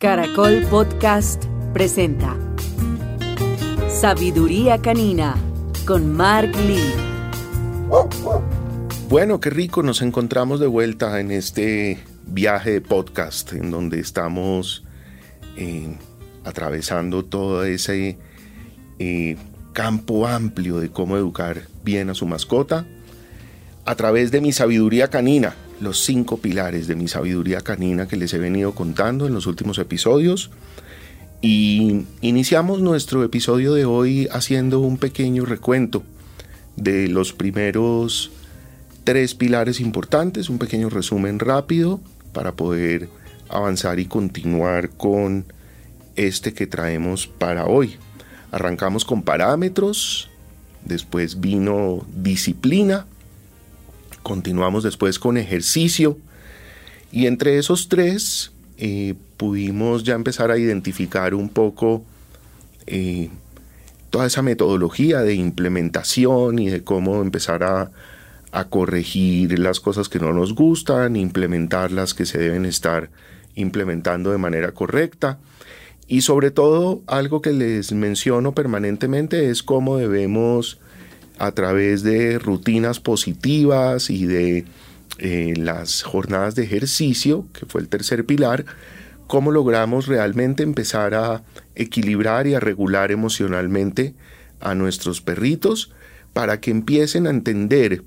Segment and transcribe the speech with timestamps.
[0.00, 1.44] Caracol Podcast
[1.74, 2.34] presenta
[3.90, 5.36] Sabiduría Canina
[5.86, 6.94] con Mark Lee.
[9.10, 14.84] Bueno, qué rico, nos encontramos de vuelta en este viaje de podcast en donde estamos
[15.58, 15.94] eh,
[16.44, 18.16] atravesando todo ese
[18.98, 19.36] eh,
[19.74, 22.86] campo amplio de cómo educar bien a su mascota
[23.84, 28.32] a través de mi sabiduría canina, los cinco pilares de mi sabiduría canina que les
[28.34, 30.50] he venido contando en los últimos episodios.
[31.42, 36.02] Y iniciamos nuestro episodio de hoy haciendo un pequeño recuento
[36.76, 38.30] de los primeros
[39.04, 42.00] tres pilares importantes, un pequeño resumen rápido
[42.32, 43.08] para poder
[43.48, 45.46] avanzar y continuar con
[46.16, 47.96] este que traemos para hoy.
[48.52, 50.28] Arrancamos con parámetros,
[50.84, 53.06] después vino disciplina,
[54.22, 56.18] continuamos después con ejercicio
[57.12, 62.04] y entre esos tres eh, pudimos ya empezar a identificar un poco
[62.86, 63.30] eh,
[64.10, 67.90] toda esa metodología de implementación y de cómo empezar a,
[68.52, 73.10] a corregir las cosas que no nos gustan, implementar las que se deben estar
[73.54, 75.38] implementando de manera correcta.
[76.06, 80.78] Y sobre todo, algo que les menciono permanentemente es cómo debemos
[81.40, 84.66] a través de rutinas positivas y de
[85.18, 88.66] eh, las jornadas de ejercicio, que fue el tercer pilar,
[89.26, 91.42] cómo logramos realmente empezar a
[91.74, 94.14] equilibrar y a regular emocionalmente
[94.60, 95.92] a nuestros perritos
[96.34, 98.02] para que empiecen a entender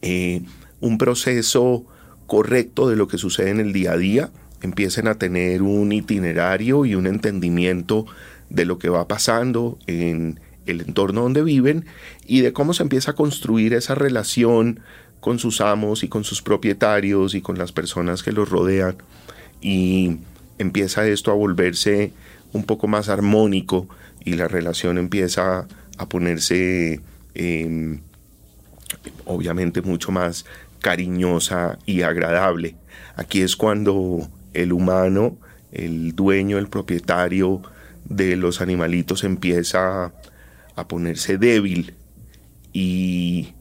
[0.00, 0.42] eh,
[0.80, 1.84] un proceso
[2.26, 4.30] correcto de lo que sucede en el día a día,
[4.62, 8.06] empiecen a tener un itinerario y un entendimiento
[8.48, 10.40] de lo que va pasando en
[10.70, 11.86] el entorno donde viven
[12.26, 14.80] y de cómo se empieza a construir esa relación
[15.20, 18.96] con sus amos y con sus propietarios y con las personas que los rodean
[19.60, 20.18] y
[20.58, 22.12] empieza esto a volverse
[22.52, 23.88] un poco más armónico
[24.24, 25.66] y la relación empieza
[25.98, 27.00] a ponerse
[27.34, 28.00] em,
[29.24, 30.44] obviamente mucho más
[30.80, 32.76] cariñosa y agradable.
[33.16, 35.36] Aquí es cuando el humano,
[35.72, 37.62] el dueño, el propietario
[38.04, 40.12] de los animalitos empieza
[40.80, 41.94] a ponerse débil
[42.72, 43.54] y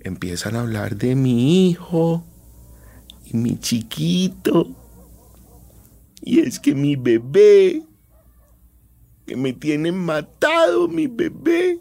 [0.00, 2.24] empiezan a hablar de mi hijo
[3.24, 4.68] y mi chiquito.
[6.22, 7.82] Y es que mi bebé,
[9.26, 11.80] que me tiene matado mi bebé.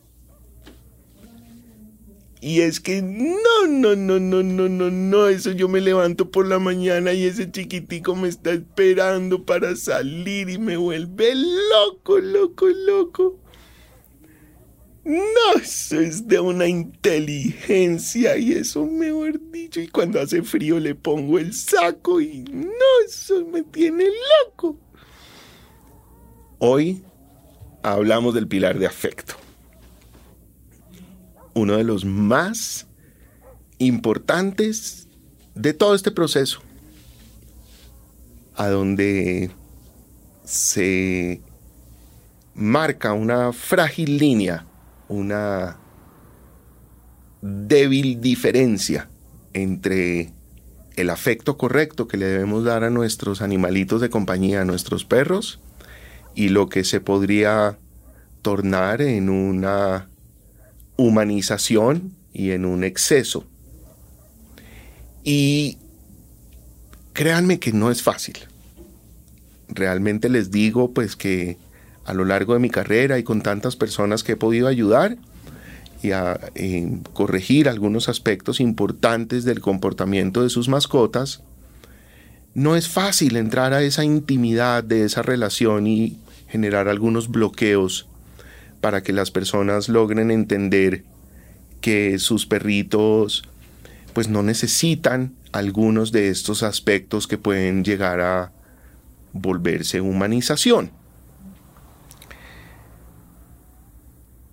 [2.42, 6.46] Y es que no, no, no, no, no, no, no, eso yo me levanto por
[6.46, 12.68] la mañana y ese chiquitico me está esperando para salir y me vuelve loco, loco,
[12.68, 13.40] loco.
[15.06, 19.80] No, eso es de una inteligencia y eso mejor dicho.
[19.80, 22.72] Y cuando hace frío le pongo el saco y no,
[23.06, 24.06] eso me tiene
[24.44, 24.80] loco.
[26.58, 27.04] Hoy
[27.84, 29.36] hablamos del pilar de afecto.
[31.54, 32.88] Uno de los más
[33.78, 35.08] importantes
[35.54, 36.62] de todo este proceso.
[38.56, 39.52] A donde
[40.46, 41.42] se
[42.56, 44.66] marca una frágil línea
[45.08, 45.78] una
[47.42, 49.08] débil diferencia
[49.54, 50.32] entre
[50.96, 55.60] el afecto correcto que le debemos dar a nuestros animalitos de compañía, a nuestros perros,
[56.34, 57.78] y lo que se podría
[58.42, 60.10] tornar en una
[60.98, 63.46] humanización y en un exceso.
[65.24, 65.78] Y
[67.14, 68.38] créanme que no es fácil.
[69.68, 71.58] Realmente les digo pues que
[72.06, 75.18] a lo largo de mi carrera y con tantas personas que he podido ayudar
[76.02, 76.40] y a
[77.14, 81.42] corregir algunos aspectos importantes del comportamiento de sus mascotas,
[82.54, 88.08] no es fácil entrar a esa intimidad de esa relación y generar algunos bloqueos
[88.82, 91.04] para que las personas logren entender
[91.82, 93.44] que sus perritos
[94.14, 98.52] pues no necesitan algunos de estos aspectos que pueden llegar a
[99.34, 100.92] volverse humanización.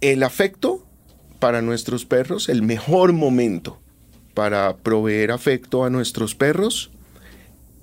[0.02, 0.84] El afecto
[1.38, 3.78] para nuestros perros, el mejor momento
[4.34, 6.90] para proveer afecto a nuestros perros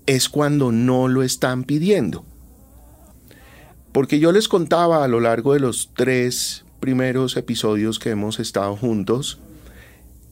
[0.06, 2.26] es cuando no lo están pidiendo.
[3.94, 8.76] Porque yo les contaba a lo largo de los tres primeros episodios que hemos estado
[8.76, 9.40] juntos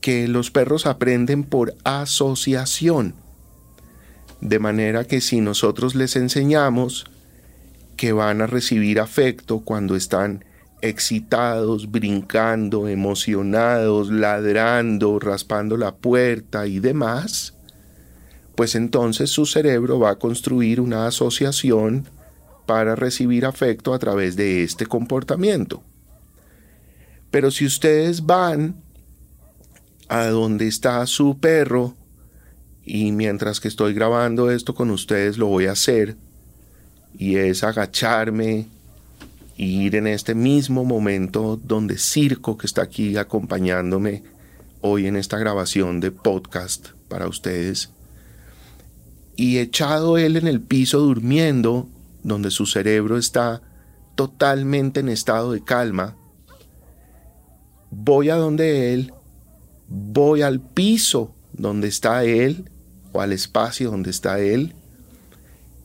[0.02, 3.14] que los perros aprenden por asociación.
[4.42, 7.06] De manera que si nosotros les enseñamos
[7.96, 10.44] que van a recibir afecto cuando están
[10.80, 17.54] excitados, brincando, emocionados, ladrando, raspando la puerta y demás,
[18.54, 22.08] pues entonces su cerebro va a construir una asociación
[22.66, 25.82] para recibir afecto a través de este comportamiento.
[27.30, 28.82] Pero si ustedes van
[30.08, 31.96] a donde está su perro,
[32.84, 36.16] y mientras que estoy grabando esto con ustedes lo voy a hacer,
[37.16, 38.68] y es agacharme
[39.58, 44.22] ir en este mismo momento donde Circo, que está aquí acompañándome
[44.80, 47.90] hoy en esta grabación de podcast para ustedes,
[49.34, 51.88] y echado él en el piso durmiendo,
[52.22, 53.62] donde su cerebro está
[54.14, 56.16] totalmente en estado de calma,
[57.90, 59.12] voy a donde él,
[59.88, 62.70] voy al piso donde está él
[63.12, 64.74] o al espacio donde está él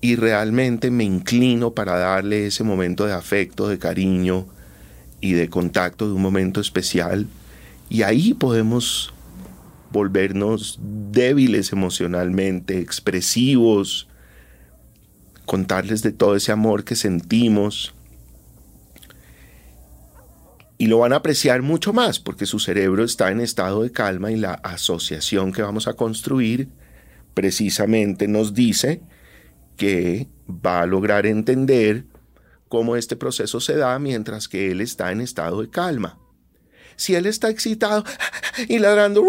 [0.03, 4.45] y realmente me inclino para darle ese momento de afecto, de cariño
[5.21, 7.25] y de contacto de un momento especial
[7.89, 9.13] y ahí podemos
[9.93, 14.09] volvernos débiles emocionalmente, expresivos,
[15.45, 17.93] contarles de todo ese amor que sentimos.
[20.77, 24.33] Y lo van a apreciar mucho más porque su cerebro está en estado de calma
[24.33, 26.67] y la asociación que vamos a construir
[27.33, 29.01] precisamente nos dice
[29.77, 32.05] que va a lograr entender
[32.69, 36.19] cómo este proceso se da mientras que él está en estado de calma
[36.95, 38.03] si él está excitado
[38.67, 39.23] y ladrando,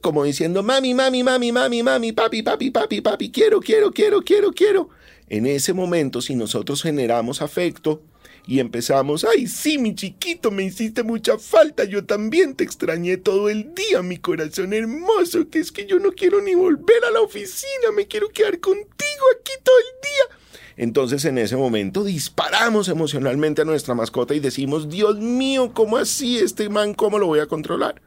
[0.00, 4.52] como diciendo, mami, mami, mami, mami, mami, papi, papi, papi, papi, quiero, quiero, quiero, quiero,
[4.52, 4.88] quiero.
[5.28, 8.02] En ese momento, si nosotros generamos afecto
[8.46, 13.48] y empezamos, ay, sí, mi chiquito, me hiciste mucha falta, yo también te extrañé todo
[13.48, 17.22] el día, mi corazón hermoso, que es que yo no quiero ni volver a la
[17.22, 20.60] oficina, me quiero quedar contigo aquí todo el día.
[20.76, 26.38] Entonces en ese momento disparamos emocionalmente a nuestra mascota y decimos, Dios mío, ¿cómo así
[26.38, 26.94] este man?
[26.94, 28.00] ¿Cómo lo voy a controlar?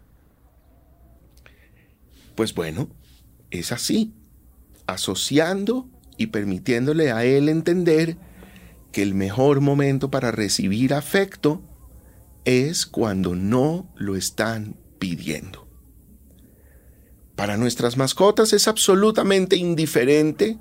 [2.35, 2.89] Pues bueno,
[3.51, 4.13] es así,
[4.87, 8.15] asociando y permitiéndole a él entender
[8.91, 11.61] que el mejor momento para recibir afecto
[12.45, 15.67] es cuando no lo están pidiendo.
[17.35, 20.57] Para nuestras mascotas es absolutamente indiferente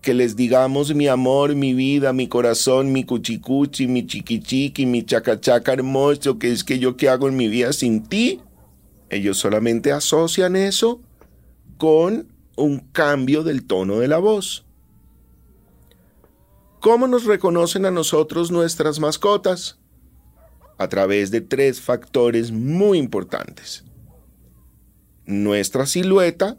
[0.00, 5.72] que les digamos mi amor, mi vida, mi corazón, mi cuchicuchi, mi chiquichiqui, mi chacachaca
[5.72, 8.40] hermoso, que es que yo qué hago en mi vida sin ti.
[9.10, 11.00] Ellos solamente asocian eso
[11.76, 14.64] con un cambio del tono de la voz.
[16.82, 19.78] ¿Cómo nos reconocen a nosotros nuestras mascotas?
[20.78, 23.84] A través de tres factores muy importantes.
[25.24, 26.58] Nuestra silueta,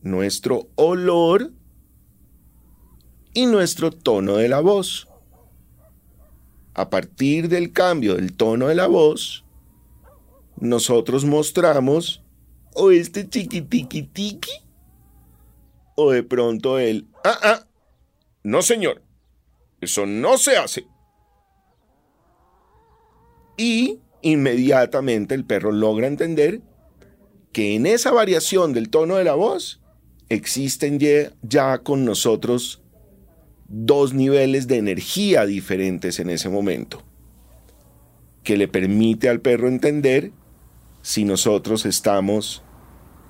[0.00, 1.52] nuestro olor
[3.34, 5.06] y nuestro tono de la voz.
[6.72, 9.44] A partir del cambio del tono de la voz,
[10.56, 12.22] nosotros mostramos
[12.72, 14.50] o este chiquitiquitiqui
[15.94, 17.66] o de pronto el ah ah
[18.44, 19.02] no señor.
[19.80, 20.86] Eso no se hace.
[23.56, 26.62] Y inmediatamente el perro logra entender
[27.52, 29.80] que en esa variación del tono de la voz
[30.28, 30.98] existen
[31.42, 32.82] ya con nosotros
[33.68, 37.02] dos niveles de energía diferentes en ese momento,
[38.42, 40.32] que le permite al perro entender
[41.02, 42.62] si nosotros estamos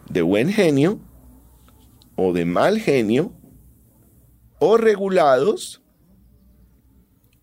[0.08, 1.00] de buen genio
[2.16, 3.32] o de mal genio,
[4.64, 5.82] o regulados,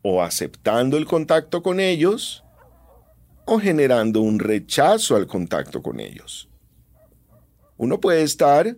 [0.01, 2.43] o aceptando el contacto con ellos,
[3.45, 6.49] o generando un rechazo al contacto con ellos.
[7.77, 8.75] Uno puede estar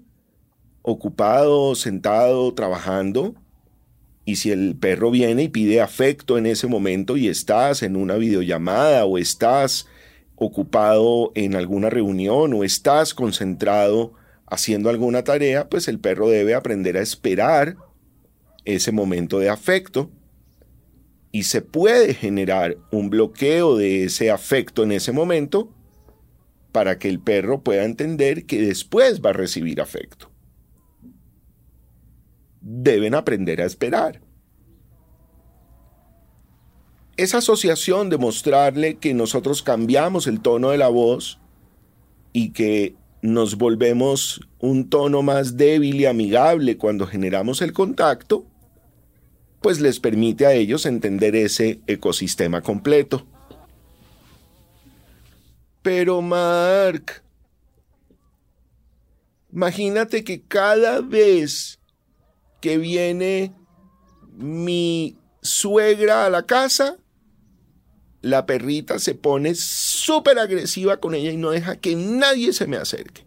[0.81, 3.35] ocupado, sentado, trabajando,
[4.25, 8.15] y si el perro viene y pide afecto en ese momento y estás en una
[8.15, 9.87] videollamada o estás
[10.35, 14.13] ocupado en alguna reunión o estás concentrado
[14.45, 17.77] haciendo alguna tarea, pues el perro debe aprender a esperar
[18.65, 20.09] ese momento de afecto
[21.31, 25.73] y se puede generar un bloqueo de ese afecto en ese momento
[26.71, 30.33] para que el perro pueda entender que después va a recibir afecto
[32.63, 34.21] deben aprender a esperar.
[37.17, 41.39] Esa asociación de mostrarle que nosotros cambiamos el tono de la voz
[42.31, 48.45] y que nos volvemos un tono más débil y amigable cuando generamos el contacto,
[49.63, 53.25] pues les permite a ellos entender ese ecosistema completo.
[55.81, 57.23] Pero Mark,
[59.51, 61.79] imagínate que cada vez
[62.59, 63.53] que viene
[64.33, 66.97] mi suegra a la casa,
[68.21, 72.75] la perrita se pone súper agresiva con ella y no deja que nadie se me
[72.75, 73.25] acerque.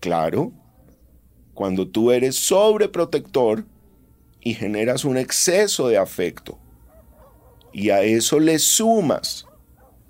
[0.00, 0.52] Claro,
[1.54, 3.66] cuando tú eres sobreprotector
[4.42, 6.58] y generas un exceso de afecto
[7.72, 9.46] y a eso le sumas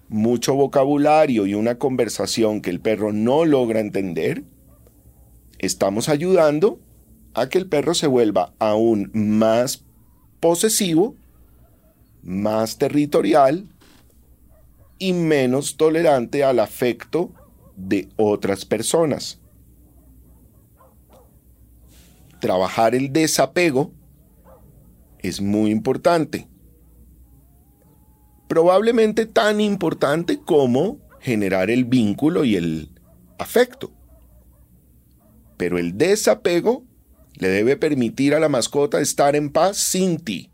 [0.08, 4.44] mucho vocabulario y una conversación que el perro no logra entender,
[5.58, 6.80] estamos ayudando
[7.34, 9.84] a que el perro se vuelva aún más
[10.40, 11.14] posesivo,
[12.22, 13.68] más territorial
[14.98, 17.30] y menos tolerante al afecto
[17.76, 19.38] de otras personas.
[22.40, 23.92] Trabajar el desapego
[25.22, 26.48] es muy importante.
[28.48, 32.90] Probablemente tan importante como generar el vínculo y el
[33.38, 33.92] afecto.
[35.56, 36.84] Pero el desapego
[37.34, 40.50] le debe permitir a la mascota estar en paz sin ti.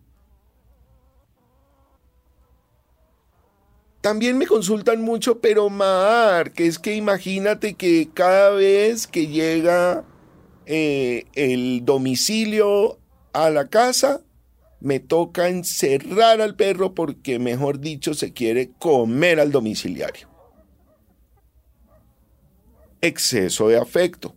[4.00, 10.04] También me consultan mucho, pero Mar, que es que imagínate que cada vez que llega
[10.64, 13.00] eh, el domicilio
[13.32, 14.20] a la casa,
[14.80, 20.28] me toca encerrar al perro porque, mejor dicho, se quiere comer al domiciliario.
[23.00, 24.34] Exceso de afecto,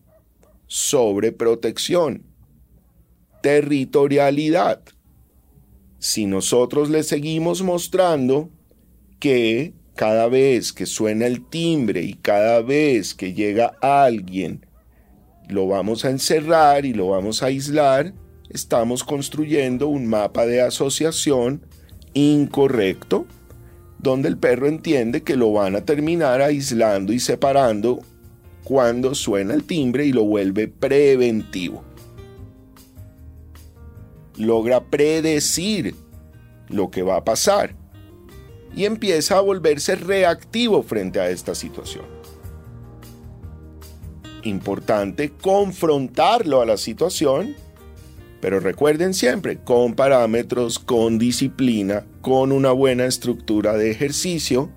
[0.67, 2.24] sobreprotección,
[3.41, 4.81] territorialidad.
[5.98, 8.50] Si nosotros le seguimos mostrando
[9.19, 14.65] que cada vez que suena el timbre y cada vez que llega alguien,
[15.50, 18.13] lo vamos a encerrar y lo vamos a aislar,
[18.50, 21.62] estamos construyendo un mapa de asociación
[22.13, 23.25] incorrecto,
[24.00, 28.00] donde el perro entiende que lo van a terminar aislando y separando
[28.63, 31.84] cuando suena el timbre y lo vuelve preventivo.
[34.38, 35.96] Logra predecir
[36.70, 37.75] lo que va a pasar
[38.75, 42.06] y empieza a volverse reactivo frente a esta situación.
[44.44, 47.56] Importante confrontarlo a la situación,
[48.41, 54.69] pero recuerden siempre, con parámetros, con disciplina, con una buena estructura de ejercicio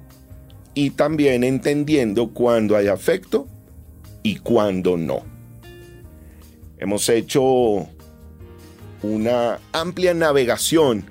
[0.75, 3.47] y también entendiendo cuándo hay afecto
[4.23, 5.23] y cuándo no.
[6.79, 7.87] Hemos hecho
[9.03, 11.05] una amplia navegación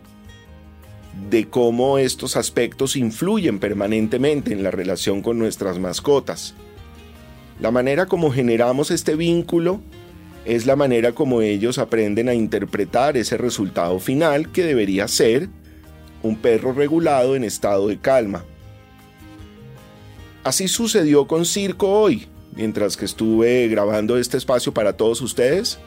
[1.29, 6.55] de cómo estos aspectos influyen permanentemente en la relación con nuestras mascotas.
[7.59, 9.81] La manera como generamos este vínculo
[10.45, 15.49] es la manera como ellos aprenden a interpretar ese resultado final que debería ser
[16.23, 18.43] un perro regulado en estado de calma.
[20.43, 25.77] Así sucedió con Circo hoy, mientras que estuve grabando este espacio para todos ustedes.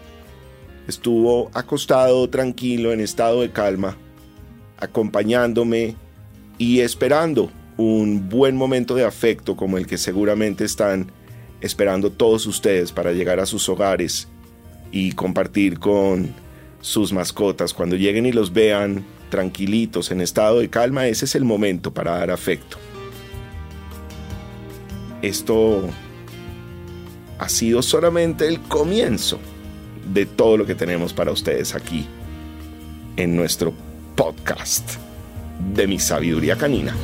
[0.86, 3.96] Estuvo acostado, tranquilo, en estado de calma,
[4.78, 5.96] acompañándome
[6.58, 11.10] y esperando un buen momento de afecto como el que seguramente están
[11.60, 14.28] esperando todos ustedes para llegar a sus hogares
[14.94, 16.32] y compartir con
[16.80, 17.74] sus mascotas.
[17.74, 22.12] Cuando lleguen y los vean tranquilitos, en estado de calma, ese es el momento para
[22.16, 22.76] dar afecto.
[25.20, 25.88] Esto
[27.40, 29.40] ha sido solamente el comienzo
[30.12, 32.06] de todo lo que tenemos para ustedes aquí
[33.16, 33.74] en nuestro
[34.14, 34.92] podcast
[35.74, 36.94] de mi sabiduría canina.